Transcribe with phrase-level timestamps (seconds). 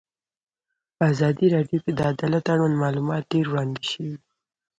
[0.95, 4.15] په ازادي راډیو کې د عدالت اړوند معلومات ډېر وړاندې شوي.